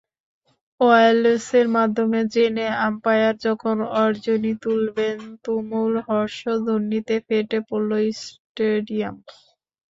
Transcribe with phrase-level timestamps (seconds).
[0.81, 7.91] ওয়্যারলেসের মাধ্যমে জেনে আম্পায়ার যখন তর্জনী তুললেন, তুমুল হর্ষধ্বনিতে ফেটে পড়ল
[8.21, 9.15] স্টেডিয়াম।